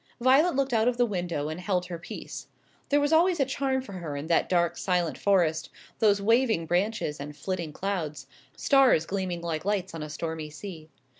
[0.19, 2.47] Violet looked out of the window and held her peace.
[2.89, 7.19] There was always a charm for her in that dark silent forest, those waving branches
[7.19, 8.25] and flitting clouds,
[8.57, 10.89] stars gleaming like lights on a stormy sea.